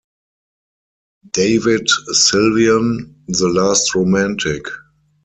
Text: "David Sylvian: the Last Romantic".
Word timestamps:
"David 1.31 1.87
Sylvian: 2.11 3.13
the 3.27 3.49
Last 3.49 3.93
Romantic". 3.93 4.63